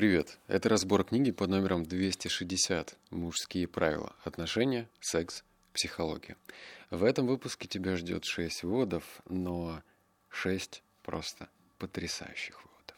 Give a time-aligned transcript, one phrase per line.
[0.00, 0.38] Привет!
[0.48, 4.16] Это разбор книги под номером 260 «Мужские правила.
[4.24, 6.38] Отношения, секс, психология».
[6.88, 9.82] В этом выпуске тебя ждет 6 выводов, но
[10.30, 12.96] 6 просто потрясающих выводов.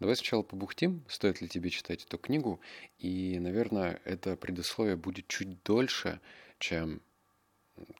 [0.00, 2.60] Давай сначала побухтим, стоит ли тебе читать эту книгу,
[2.98, 6.20] и, наверное, это предусловие будет чуть дольше,
[6.58, 7.00] чем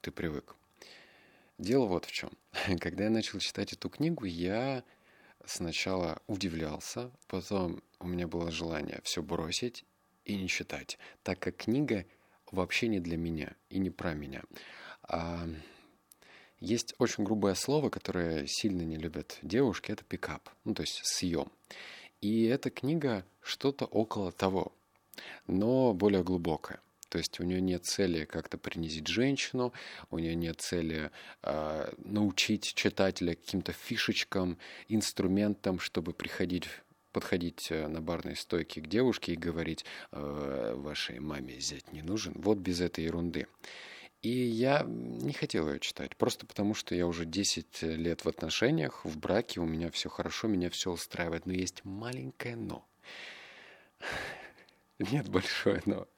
[0.03, 0.55] ты привык.
[1.57, 2.33] Дело вот в чем.
[2.79, 4.85] Когда я начал читать эту книгу, я
[5.47, 9.85] сначала удивлялся, потом у меня было желание все бросить
[10.25, 12.05] и не читать, так как книга
[12.51, 14.43] вообще не для меня и не про меня.
[15.03, 15.49] А
[16.61, 21.51] есть очень грубое слово, которое сильно не любят девушки, это пикап, ну то есть съем.
[22.21, 24.73] И эта книга что-то около того,
[25.47, 26.81] но более глубокое.
[27.09, 29.73] То есть у нее нет цели как-то принизить женщину,
[30.11, 31.11] у нее нет цели
[31.43, 36.69] э, научить читателя каким-то фишечкам, инструментам, чтобы приходить
[37.13, 42.35] подходить э, на барной стойке к девушке и говорить, э, вашей маме зять не нужен.
[42.37, 43.47] Вот без этой ерунды.
[44.21, 49.05] И я не хотел ее читать, просто потому что я уже 10 лет в отношениях,
[49.05, 52.85] в браке, у меня все хорошо, меня все устраивает, но есть маленькое но.
[54.99, 56.09] Нет, большое но.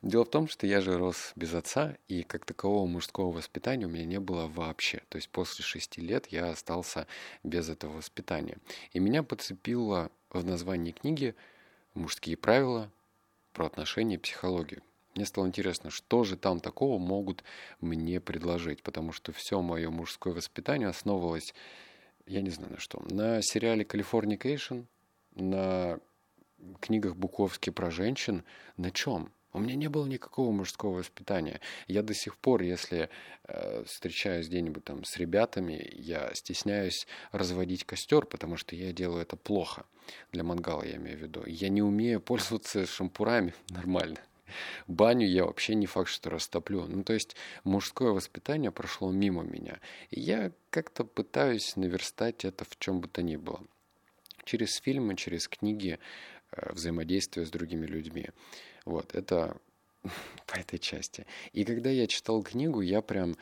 [0.00, 3.90] Дело в том, что я же рос без отца, и как такового мужского воспитания у
[3.90, 5.02] меня не было вообще.
[5.10, 7.06] То есть после шести лет я остался
[7.42, 8.56] без этого воспитания.
[8.92, 10.10] И меня подцепило
[10.40, 11.34] в названии книги
[11.94, 12.90] «Мужские правила
[13.52, 14.82] про отношения и психологию».
[15.14, 17.44] Мне стало интересно, что же там такого могут
[17.80, 21.54] мне предложить, потому что все мое мужское воспитание основывалось,
[22.26, 24.82] я не знаю на что, на сериале «Californication»,
[25.34, 26.00] на
[26.80, 28.44] книгах Буковски про женщин,
[28.76, 29.32] на чем?
[29.52, 31.60] У меня не было никакого мужского воспитания.
[31.86, 33.10] Я до сих пор, если
[33.44, 39.36] э, встречаюсь где-нибудь там с ребятами, я стесняюсь разводить костер, потому что я делаю это
[39.36, 39.84] плохо.
[40.32, 41.42] Для мангала я имею в виду.
[41.46, 44.18] Я не умею пользоваться шампурами нормально.
[44.86, 46.86] Баню я вообще не факт, что растоплю.
[46.86, 49.80] Ну, то есть мужское воспитание прошло мимо меня.
[50.10, 53.62] И я как-то пытаюсь наверстать это в чем бы то ни было.
[54.44, 55.98] Через фильмы, через книги,
[56.70, 58.28] взаимодействия с другими людьми.
[58.84, 59.56] Вот, это
[60.46, 61.26] по этой части.
[61.52, 63.36] И когда я читал книгу, я прям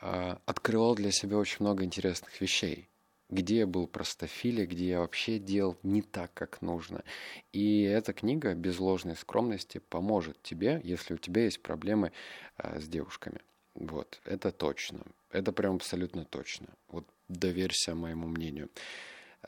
[0.00, 2.88] э, открывал для себя очень много интересных вещей
[3.30, 7.04] где я был простофиле, где я вообще делал не так, как нужно.
[7.52, 12.12] И эта книга без ложной скромности поможет тебе, если у тебя есть проблемы
[12.56, 13.40] э, с девушками.
[13.74, 15.00] Вот, это точно.
[15.30, 16.68] Это прям абсолютно точно.
[16.88, 18.70] Вот доверься моему мнению.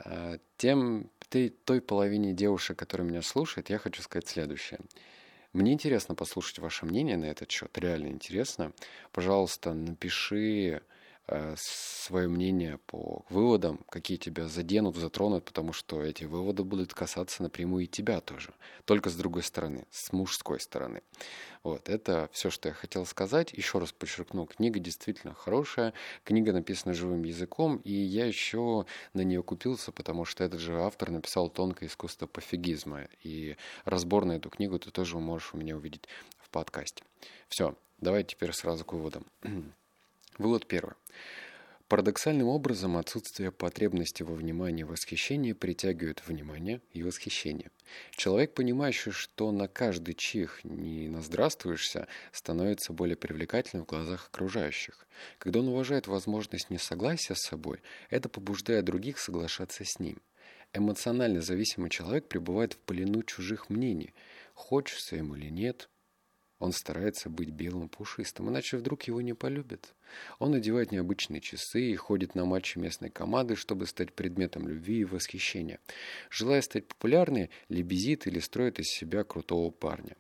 [0.05, 4.81] Э, тем, той, той половине девушек, которые меня слушают, я хочу сказать следующее.
[5.53, 8.73] Мне интересно послушать ваше мнение на этот счет, реально интересно.
[9.13, 10.83] Пожалуйста, напиши
[11.57, 17.85] свое мнение по выводам, какие тебя заденут, затронут, потому что эти выводы будут касаться напрямую
[17.85, 18.53] и тебя тоже,
[18.85, 21.03] только с другой стороны, с мужской стороны.
[21.63, 23.53] Вот, это все, что я хотел сказать.
[23.53, 25.93] Еще раз подчеркну, книга действительно хорошая,
[26.25, 31.11] книга написана живым языком, и я еще на нее купился, потому что этот же автор
[31.11, 36.09] написал «Тонкое искусство пофигизма», и разбор на эту книгу ты тоже можешь у меня увидеть
[36.39, 37.05] в подкасте.
[37.49, 39.27] Все, давай теперь сразу к выводам.
[40.41, 40.95] Вывод первый.
[41.87, 47.71] Парадоксальным образом отсутствие потребности во внимании и восхищении притягивает внимание и восхищение.
[48.13, 55.07] Человек, понимающий, что на каждый чих не наздравствуешься, становится более привлекательным в глазах окружающих.
[55.37, 60.23] Когда он уважает возможность несогласия с собой, это побуждает других соглашаться с ним.
[60.73, 64.15] Эмоционально зависимый человек пребывает в плену чужих мнений.
[64.55, 65.91] Хочется ему или нет,
[66.61, 69.95] он старается быть белым пушистым, иначе вдруг его не полюбят.
[70.39, 75.05] Он надевает необычные часы и ходит на матчи местной команды, чтобы стать предметом любви и
[75.05, 75.81] восхищения.
[76.29, 80.17] Желая стать популярной, лебезит или строит из себя крутого парня.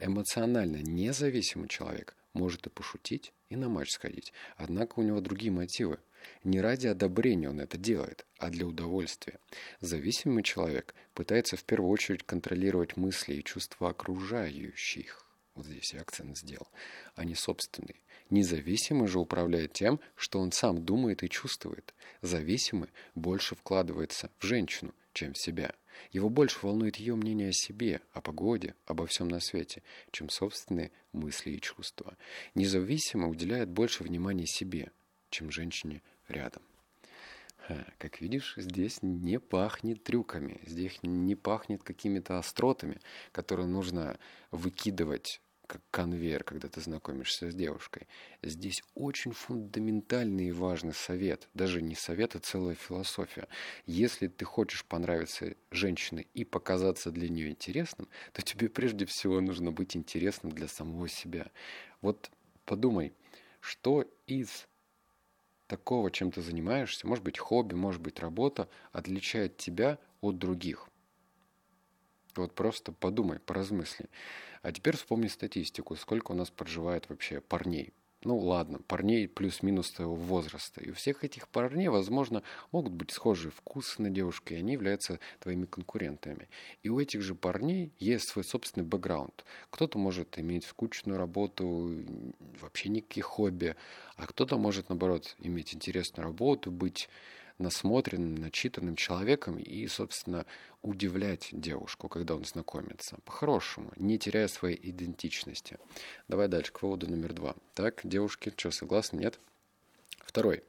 [0.00, 4.32] Эмоционально независимый человек может и пошутить, и на матч сходить.
[4.56, 6.00] Однако у него другие мотивы.
[6.42, 9.38] Не ради одобрения он это делает, а для удовольствия.
[9.80, 15.23] Зависимый человек пытается в первую очередь контролировать мысли и чувства окружающих
[15.54, 16.68] вот здесь я акцент сделал,
[17.14, 18.02] а не собственный.
[18.30, 21.94] Независимый же управляет тем, что он сам думает и чувствует.
[22.22, 25.74] Зависимый больше вкладывается в женщину, чем в себя.
[26.10, 30.90] Его больше волнует ее мнение о себе, о погоде, обо всем на свете, чем собственные
[31.12, 32.16] мысли и чувства.
[32.54, 34.90] Независимый уделяет больше внимания себе,
[35.30, 36.62] чем женщине рядом.
[37.98, 43.00] Как видишь, здесь не пахнет трюками, здесь не пахнет какими-то остротами,
[43.32, 44.18] которые нужно
[44.50, 48.06] выкидывать как конвейер, когда ты знакомишься с девушкой.
[48.42, 51.48] Здесь очень фундаментальный и важный совет.
[51.54, 53.48] Даже не совет, а целая философия.
[53.86, 59.72] Если ты хочешь понравиться женщине и показаться для нее интересным, то тебе прежде всего нужно
[59.72, 61.50] быть интересным для самого себя.
[62.00, 62.30] Вот
[62.64, 63.12] подумай,
[63.60, 64.66] что из
[65.66, 70.88] такого, чем ты занимаешься, может быть хобби, может быть работа, отличает тебя от других.
[72.36, 74.08] Вот просто подумай, поразмысли.
[74.62, 77.92] А теперь вспомни статистику, сколько у нас проживает вообще парней.
[78.24, 80.80] Ну ладно, парней плюс-минус твоего возраста.
[80.80, 82.42] И у всех этих парней, возможно,
[82.72, 86.48] могут быть схожие вкусы на девушке, и они являются твоими конкурентами.
[86.82, 89.44] И у этих же парней есть свой собственный бэкграунд.
[89.68, 92.02] Кто-то может иметь скучную работу,
[92.62, 93.76] вообще никаких хобби,
[94.16, 97.10] а кто-то может, наоборот, иметь интересную работу, быть
[97.58, 100.46] насмотренным, начитанным человеком и, собственно,
[100.82, 103.18] удивлять девушку, когда он знакомится.
[103.24, 105.78] По-хорошему, не теряя своей идентичности.
[106.28, 107.54] Давай дальше, к выводу номер два.
[107.74, 109.18] Так, девушки, что, согласны?
[109.18, 109.38] Нет?
[110.18, 110.62] Второй.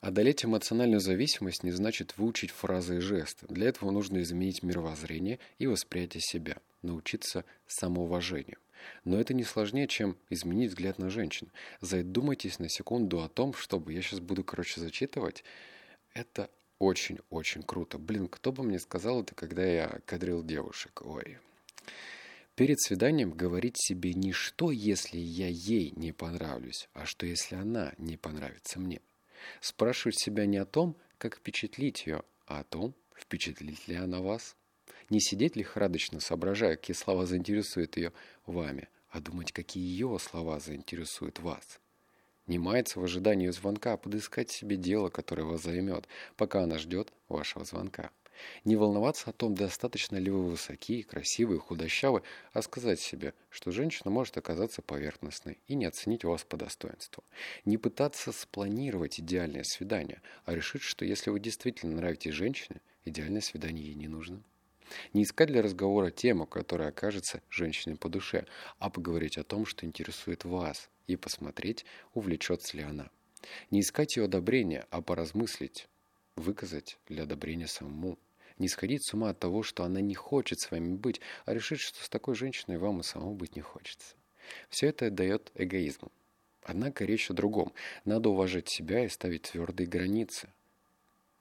[0.00, 3.46] Одолеть эмоциональную зависимость не значит выучить фразы и жесты.
[3.48, 8.58] Для этого нужно изменить мировоззрение и восприятие себя, научиться самоуважению.
[9.04, 11.52] Но это не сложнее, чем изменить взгляд на женщин.
[11.80, 15.44] Задумайтесь на секунду о том, чтобы я сейчас буду, короче, зачитывать,
[16.14, 17.98] это очень-очень круто.
[17.98, 21.02] Блин, кто бы мне сказал это, когда я кадрил девушек?
[21.04, 21.38] Ой.
[22.54, 27.94] Перед свиданием говорить себе не что, если я ей не понравлюсь, а что, если она
[27.98, 29.00] не понравится мне.
[29.60, 34.56] Спрашивать себя не о том, как впечатлить ее, а о том, впечатлит ли она вас.
[35.08, 38.12] Не сидеть лихорадочно, соображая, какие слова заинтересуют ее
[38.44, 41.80] вами, а думать, какие ее слова заинтересуют вас.
[42.46, 47.12] Не маяться в ожидании звонка, а подыскать себе дело, которое вас займет, пока она ждет
[47.28, 48.10] вашего звонка.
[48.64, 52.22] Не волноваться о том, достаточно ли вы высокие, красивые, худощавы,
[52.52, 57.24] а сказать себе, что женщина может оказаться поверхностной и не оценить вас по достоинству.
[57.64, 63.86] Не пытаться спланировать идеальное свидание, а решить, что если вы действительно нравитесь женщине, идеальное свидание
[63.86, 64.42] ей не нужно.
[65.12, 68.46] Не искать для разговора тему, которая окажется женщине по душе,
[68.78, 71.84] а поговорить о том, что интересует вас, и посмотреть,
[72.14, 73.10] увлечется ли она.
[73.70, 75.88] Не искать ее одобрения, а поразмыслить,
[76.36, 78.18] выказать для одобрения самому.
[78.58, 81.80] Не сходить с ума от того, что она не хочет с вами быть, а решить,
[81.80, 84.14] что с такой женщиной вам и самому быть не хочется.
[84.68, 86.08] Все это дает эгоизм.
[86.64, 87.72] Однако речь о другом.
[88.04, 90.48] Надо уважать себя и ставить твердые границы.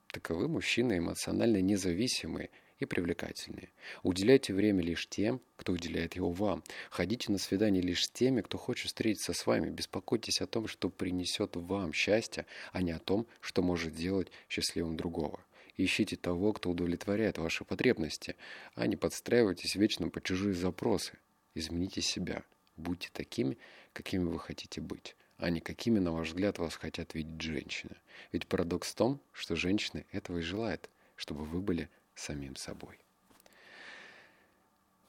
[0.07, 2.49] Таковы мужчины эмоционально независимые
[2.81, 3.69] и привлекательные.
[4.03, 6.63] Уделяйте время лишь тем, кто уделяет его вам.
[6.89, 9.69] Ходите на свидание лишь с теми, кто хочет встретиться с вами.
[9.69, 14.97] Беспокойтесь о том, что принесет вам счастье, а не о том, что может сделать счастливым
[14.97, 15.43] другого.
[15.77, 18.35] Ищите того, кто удовлетворяет ваши потребности,
[18.75, 21.17] а не подстраивайтесь вечно по чужие запросы.
[21.53, 22.43] Измените себя.
[22.77, 23.57] Будьте такими,
[23.93, 27.95] какими вы хотите быть а не какими, на ваш взгляд, вас хотят видеть женщины.
[28.31, 32.99] Ведь парадокс в том, что женщины этого и желают, чтобы вы были самим собой.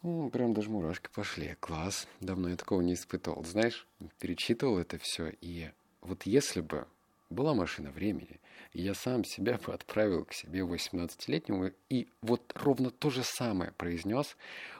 [0.02, 1.56] Ну, прям даже мурашки пошли.
[1.60, 2.08] Класс.
[2.20, 3.44] Давно я такого не испытывал.
[3.44, 3.86] Знаешь,
[4.18, 5.32] перечитывал это все.
[5.40, 5.70] И
[6.00, 6.88] вот если бы
[7.30, 8.40] была машина времени,
[8.72, 13.70] и я сам себя бы отправил к себе 18-летнему, и вот ровно то же самое
[13.72, 14.36] произнес,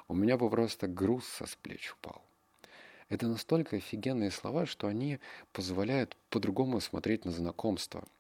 [0.08, 2.22] у меня бы просто груз со плеч упал.
[3.08, 5.20] Это настолько офигенные слова, что они
[5.52, 8.04] позволяют по-другому смотреть на знакомство–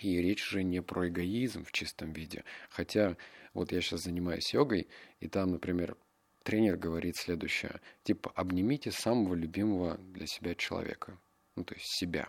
[0.00, 2.44] и речь же не про эгоизм в чистом виде.
[2.70, 3.16] Хотя
[3.54, 4.88] вот я сейчас занимаюсь йогой,
[5.20, 5.96] и там, например,
[6.42, 7.80] тренер говорит следующее.
[8.02, 11.18] Типа, обнимите самого любимого для себя человека.
[11.56, 12.28] Ну, то есть себя.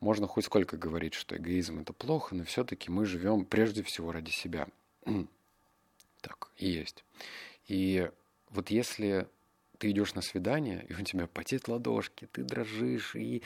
[0.00, 4.30] Можно хоть сколько говорить, что эгоизм это плохо, но все-таки мы живем прежде всего ради
[4.30, 4.68] себя.
[6.20, 7.04] так, и есть.
[7.66, 8.08] И
[8.50, 9.26] вот если
[9.78, 13.42] ты идешь на свидание, и у тебя потеют ладошки, ты дрожишь, и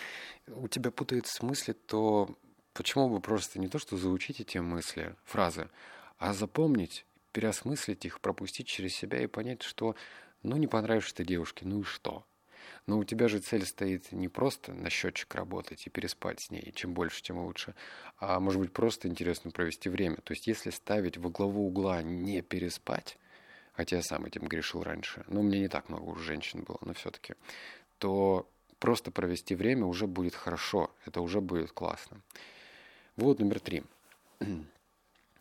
[0.48, 2.36] у тебя путаются смысле, то
[2.74, 5.68] Почему бы просто не то, что заучить эти мысли, фразы,
[6.18, 9.94] а запомнить, переосмыслить их, пропустить через себя и понять, что
[10.42, 12.24] ну не понравишься ты девушке, ну и что?
[12.86, 16.72] Но у тебя же цель стоит не просто на счетчик работать и переспать с ней,
[16.74, 17.74] чем больше, тем лучше,
[18.18, 20.16] а может быть просто интересно провести время.
[20.16, 23.18] То есть если ставить во главу угла не переспать,
[23.74, 26.78] хотя я сам этим грешил раньше, но у меня не так много уже женщин было,
[26.80, 27.34] но все-таки,
[27.98, 28.48] то
[28.78, 32.20] просто провести время уже будет хорошо, это уже будет классно.
[33.16, 33.83] Вывод номер три.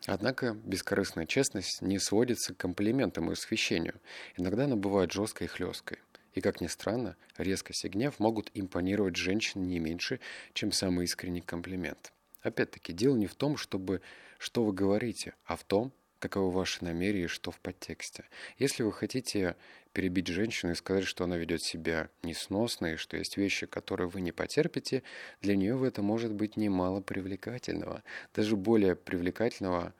[0.05, 4.01] Однако бескорыстная честность не сводится к комплиментам и восхищению.
[4.35, 5.99] Иногда она бывает жесткой и хлесткой.
[6.33, 10.19] И, как ни странно, резкость и гнев могут импонировать женщин не меньше,
[10.53, 12.11] чем самый искренний комплимент.
[12.41, 14.01] Опять-таки, дело не в том, чтобы
[14.37, 18.25] что вы говорите, а в том, каковы ваши намерения и что в подтексте.
[18.57, 19.55] Если вы хотите
[19.91, 24.21] перебить женщину и сказать, что она ведет себя несносно и что есть вещи, которые вы
[24.21, 25.03] не потерпите,
[25.41, 29.93] для нее в этом может быть немало привлекательного, даже более привлекательного,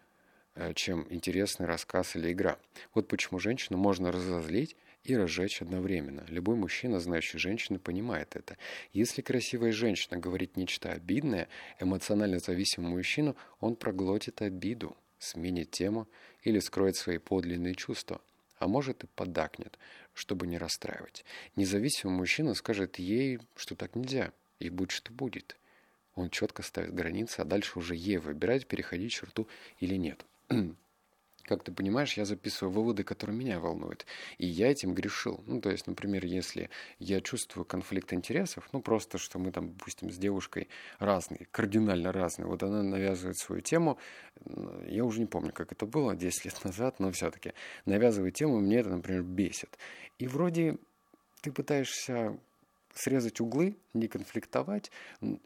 [0.56, 2.58] э, чем интересный рассказ или игра.
[2.94, 6.24] Вот почему женщину можно разозлить и разжечь одновременно.
[6.28, 8.58] Любой мужчина, знающий женщину, понимает это.
[8.94, 11.48] Если красивая женщина говорит нечто обидное,
[11.80, 16.08] эмоционально зависимый мужчину, он проглотит обиду, сменит тему
[16.44, 18.22] или скроет свои подлинные чувства.
[18.58, 19.78] А может и подакнет,
[20.14, 21.26] чтобы не расстраивать.
[21.56, 25.58] Независимый мужчина скажет ей, что так нельзя, и будь что будет.
[26.16, 29.48] Он четко ставит границы, а дальше уже ей выбирать, переходить черту
[29.80, 30.26] или нет.
[31.52, 34.06] как ты понимаешь, я записываю выводы, которые меня волнуют.
[34.38, 35.44] И я этим грешил.
[35.48, 40.12] Ну, то есть, например, если я чувствую конфликт интересов, ну, просто, что мы там, допустим,
[40.12, 42.48] с девушкой разные, кардинально разные.
[42.48, 43.98] Вот она навязывает свою тему,
[44.88, 47.52] я уже не помню, как это было, 10 лет назад, но все-таки
[47.86, 49.78] навязывает тему, мне это, например, бесит.
[50.20, 50.78] И вроде
[51.42, 52.40] ты пытаешься
[52.94, 54.92] срезать углы, не конфликтовать.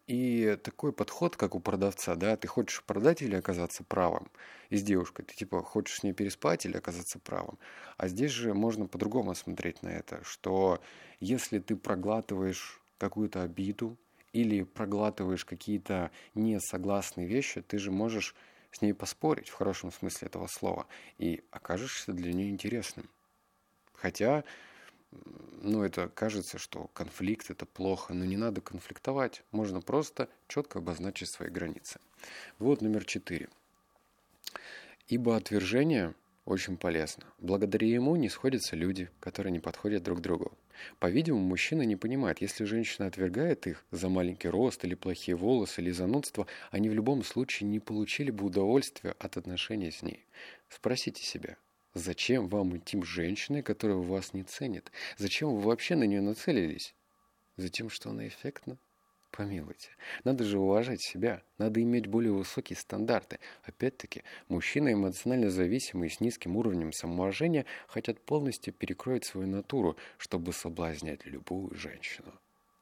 [0.08, 4.30] И такой подход, как у продавца, да, ты хочешь продать или оказаться правым.
[4.70, 7.58] И с девушкой ты типа хочешь с ней переспать или оказаться правым.
[7.98, 10.82] А здесь же можно по-другому смотреть на это, что
[11.20, 13.98] если ты проглатываешь какую-то обиду
[14.34, 18.36] или проглатываешь какие-то несогласные вещи, ты же можешь
[18.72, 20.88] с ней поспорить в хорошем смысле этого слова
[21.18, 23.10] и окажешься для нее интересным.
[23.94, 24.44] Хотя
[25.62, 29.44] ну, это кажется, что конфликт это плохо, но не надо конфликтовать.
[29.52, 32.00] Можно просто четко обозначить свои границы.
[32.60, 33.50] Вот номер четыре.
[35.08, 36.14] Ибо отвержение
[36.46, 37.24] очень полезно.
[37.40, 40.52] Благодаря ему не сходятся люди, которые не подходят друг другу.
[41.00, 45.92] По-видимому, мужчина не понимает, если женщина отвергает их за маленький рост или плохие волосы или
[45.92, 50.26] занудство, они в любом случае не получили бы удовольствия от отношений с ней.
[50.70, 51.58] Спросите себя,
[51.96, 54.92] Зачем вам идти с женщиной, которая вас не ценит?
[55.18, 56.94] Зачем вы вообще на нее нацелились?
[57.56, 58.78] Затем, что она эффектна?
[59.32, 59.92] Помилуйте.
[60.26, 61.42] Надо же уважать себя.
[61.58, 63.40] Надо иметь более высокие стандарты.
[63.64, 71.26] Опять-таки, мужчины эмоционально зависимые с низким уровнем самоуважения хотят полностью перекроить свою натуру, чтобы соблазнять
[71.26, 72.34] любую женщину.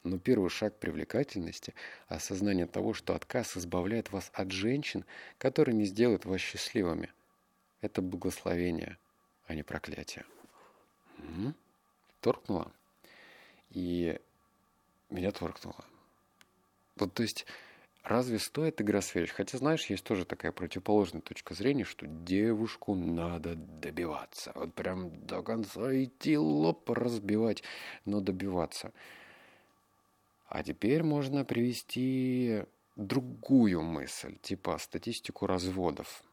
[0.04, 1.76] Но первый шаг привлекательности–
[2.08, 5.06] осознание того, что отказ избавляет вас от женщин,
[5.38, 7.12] которые не сделают вас счастливыми.
[7.80, 8.98] Это благословение–
[9.54, 10.26] а не проклятие.
[11.20, 11.54] Угу.
[12.22, 12.72] Торкнуло.
[13.70, 14.20] И
[15.12, 15.86] меня торкнуло.
[16.96, 17.46] Вот, то есть,
[18.04, 19.30] разве стоит игра свеч?
[19.30, 24.52] Хотя, знаешь, есть тоже такая противоположная точка зрения, что девушку надо добиваться.
[24.56, 27.64] Вот прям до конца идти, лоб разбивать,
[28.06, 28.92] но добиваться.
[30.48, 32.64] А теперь можно привести
[32.96, 36.24] другую мысль, типа статистику разводов.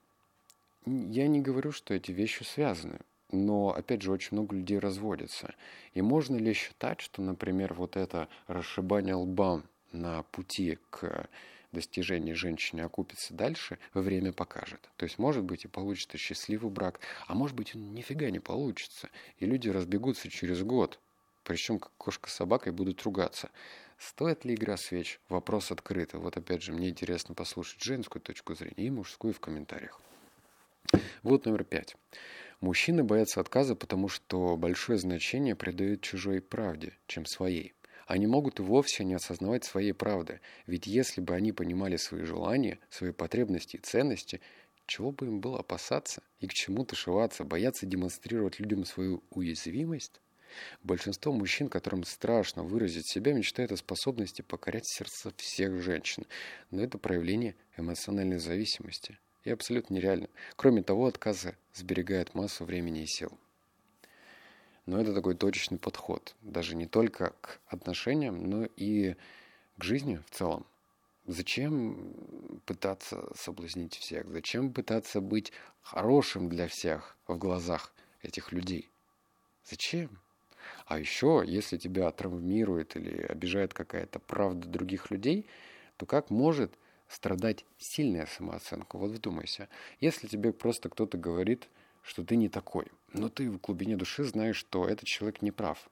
[0.86, 3.00] Я не говорю, что эти вещи связаны,
[3.32, 5.54] но, опять же, очень много людей разводятся.
[5.94, 11.28] И можно ли считать, что, например, вот это расшибание лба на пути к
[11.72, 14.80] достижению женщины окупится дальше, время покажет.
[14.96, 19.08] То есть, может быть, и получится счастливый брак, а может быть, он нифига не получится.
[19.38, 20.98] И люди разбегутся через год,
[21.44, 23.50] причем как кошка с собакой будут ругаться.
[23.98, 25.20] Стоит ли игра свеч?
[25.28, 26.20] Вопрос открытый.
[26.20, 30.00] Вот опять же, мне интересно послушать женскую точку зрения и мужскую в комментариях.
[31.22, 31.96] Вот номер пять.
[32.60, 37.72] Мужчины боятся отказа, потому что большое значение придают чужой правде, чем своей.
[38.06, 42.78] Они могут и вовсе не осознавать своей правды, ведь если бы они понимали свои желания,
[42.90, 44.42] свои потребности и ценности,
[44.86, 50.20] чего бы им было опасаться и к чему тушеваться, бояться демонстрировать людям свою уязвимость?
[50.82, 56.26] Большинство мужчин, которым страшно выразить себя, мечтают о способности покорять сердца всех женщин,
[56.70, 60.28] но это проявление эмоциональной зависимости– и абсолютно нереально.
[60.56, 63.32] Кроме того, отказы сберегают массу времени и сил.
[64.86, 69.14] Но это такой точечный подход, даже не только к отношениям, но и
[69.76, 70.66] к жизни в целом.
[71.26, 74.28] Зачем пытаться соблазнить всех?
[74.30, 77.92] Зачем пытаться быть хорошим для всех в глазах
[78.22, 78.90] этих людей?
[79.64, 80.18] Зачем?
[80.86, 85.46] А еще, если тебя травмирует или обижает какая-то правда других людей,
[85.96, 86.72] то как может
[87.10, 88.96] страдать сильная самооценка.
[88.96, 89.68] Вот вдумайся.
[90.00, 91.68] Если тебе просто кто-то говорит,
[92.02, 95.90] что ты не такой, но ты в глубине души знаешь, что этот человек не прав.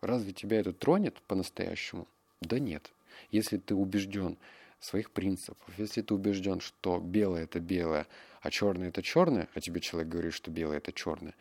[0.00, 2.08] Разве тебя это тронет по-настоящему?
[2.40, 2.90] Да нет.
[3.30, 4.38] Если ты убежден
[4.78, 8.06] в своих принципах, если ты убежден, что белое это белое,
[8.40, 11.34] а черное это черное, а тебе человек говорит, что белое это черное,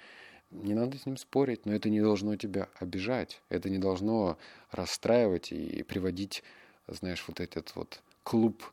[0.52, 4.38] не надо с ним спорить, но это не должно тебя обижать, это не должно
[4.72, 6.44] расстраивать и приводить,
[6.88, 8.64] знаешь, вот этот вот клуб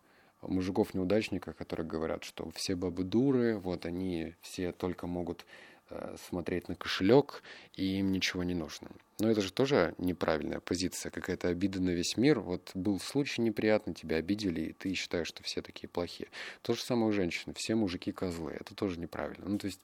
[0.49, 5.45] мужиков-неудачников, которые говорят, что все бабы дуры, вот они все только могут
[5.91, 7.43] э, смотреть на кошелек,
[7.75, 8.89] и им ничего не нужно.
[9.21, 12.41] Но это же тоже неправильная позиция, какая-то обида на весь мир.
[12.41, 16.29] Вот был случай неприятный, тебя обидели, и ты считаешь, что все такие плохие.
[16.63, 19.49] То же самое у женщин, все мужики козлы, это тоже неправильно.
[19.49, 19.81] Ну, то есть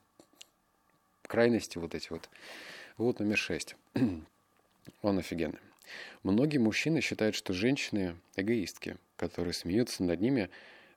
[1.30, 2.28] крайности вот эти вот.
[2.98, 3.76] Вот номер шесть.
[5.02, 5.60] Он офигенный.
[6.22, 10.48] Многие мужчины считают, что женщины эгоистки, которые смеются над ними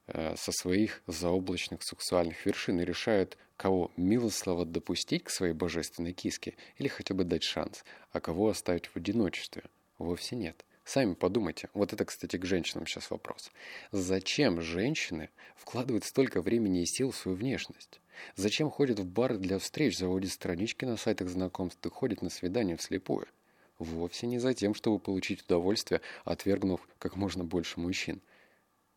[0.08, 6.56] э, со своих заоблачных сексуальных вершин и решают, кого милослово допустить к своей божественной киске
[6.78, 9.64] или хотя бы дать шанс, а кого оставить в одиночестве.
[9.98, 10.64] Вовсе нет.
[10.86, 11.70] Сами подумайте.
[11.74, 13.52] Вот это, кстати, к женщинам сейчас вопрос.
[13.92, 18.00] Зачем женщины вкладывают столько времени и сил в свою внешность?
[18.38, 22.78] Зачем ходят в бары для встреч, заводят странички на сайтах знакомств и ходят на свидания
[22.78, 23.28] вслепую?
[23.84, 28.22] Вовсе не за тем, чтобы получить удовольствие, отвергнув как можно больше мужчин.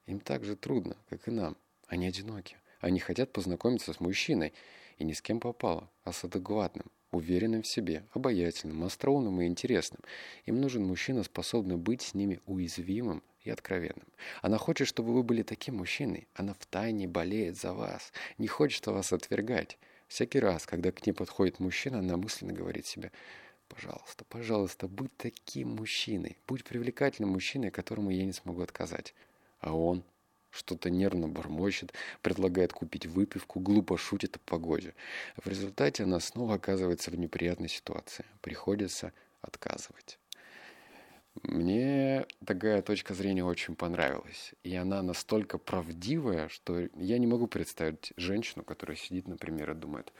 [0.06, 1.56] Им так же трудно, как и нам.
[1.88, 2.56] Они одиноки.
[2.80, 4.52] Они хотят познакомиться с мужчиной,
[4.98, 10.00] и ни с кем попало, а с адекватным, уверенным в себе, обаятельным, остроумным и интересным.
[10.44, 14.06] Им нужен мужчина, способный быть с ними уязвимым и откровенным.
[14.42, 16.28] Она хочет, чтобы вы были таким мужчиной.
[16.34, 19.78] Она втайне болеет за вас, не хочет вас отвергать.
[20.08, 23.10] Всякий раз, когда к ней подходит мужчина, она мысленно говорит себе
[23.68, 29.14] «Пожалуйста, пожалуйста, будь таким мужчиной, будь привлекательным мужчиной, которому я не смогу отказать».
[29.60, 30.04] А он
[30.50, 31.92] что-то нервно бормочет,
[32.22, 34.94] предлагает купить выпивку, глупо шутит о погоде.
[35.36, 38.24] В результате она снова оказывается в неприятной ситуации.
[38.40, 40.18] Приходится отказывать.
[41.42, 44.54] Мне такая точка зрения очень понравилась.
[44.62, 50.12] И она настолько правдивая, что я не могу представить женщину, которая сидит, например, и думает,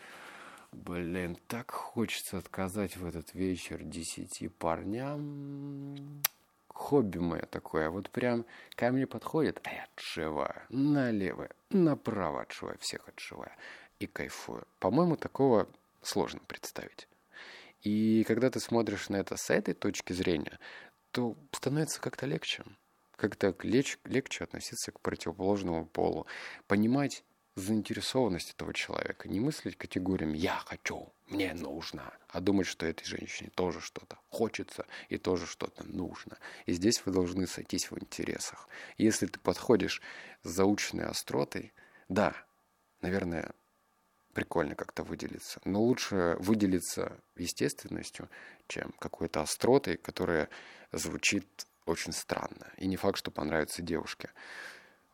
[0.77, 6.23] блин, так хочется отказать в этот вечер десяти парням.
[6.69, 7.89] Хобби мое такое.
[7.89, 10.63] Вот прям ко мне подходит, а я отшиваю.
[10.69, 13.51] Налево, направо отшиваю, всех отшиваю.
[13.99, 14.67] И кайфую.
[14.79, 15.69] По-моему, такого
[16.03, 17.09] сложно представить.
[17.83, 20.59] И когда ты смотришь на это с этой точки зрения,
[21.13, 22.65] то становится как-то легче.
[23.17, 26.27] Как-то легче относиться к противоположному полу.
[26.67, 27.25] Понимать
[27.57, 29.29] заинтересованность этого человека.
[29.29, 34.87] Не мыслить категориями «я хочу», «мне нужно», а думать, что этой женщине тоже что-то хочется
[35.09, 36.39] и тоже что-то нужно.
[36.67, 38.69] И здесь вы должны сойтись в интересах.
[38.99, 40.03] Если ты подходишь
[40.43, 41.73] с заученной остротой,
[42.09, 42.35] да,
[43.01, 43.53] наверное,
[44.35, 45.61] прикольно как-то выделиться.
[45.65, 48.29] Но лучше выделиться естественностью,
[48.69, 50.51] чем какой-то остротой, которая
[50.93, 52.71] звучит очень странно.
[52.77, 54.29] И не факт, что понравится девушке.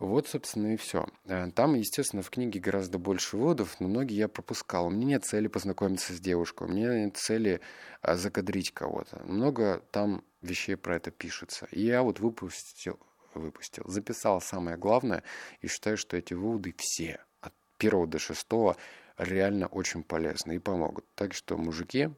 [0.02, 1.06] Вот, собственно, и все.
[1.26, 4.86] Э, там, естественно, в книге гораздо больше выводов, но многие я пропускал.
[4.86, 7.60] У меня нет цели познакомиться с девушкой, у меня нет цели
[8.00, 9.22] а, закадрить кого-то.
[9.24, 11.68] Много там вещей про это пишется.
[11.70, 12.98] И я вот выпустил,
[13.34, 15.22] выпустил, записал самое главное,
[15.60, 18.76] и считаю, что эти выводы все, от первого до шестого,
[19.18, 21.04] реально очень полезны и помогут.
[21.14, 22.10] Так что, мужики,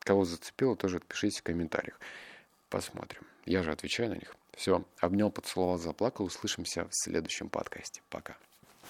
[0.00, 2.00] кого зацепило, тоже пишите в комментариях.
[2.68, 3.22] Посмотрим.
[3.44, 4.34] Я же отвечаю на них.
[4.56, 6.26] Все, обнял, поцеловал, заплакал.
[6.26, 8.02] Услышимся в следующем подкасте.
[8.10, 8.36] Пока.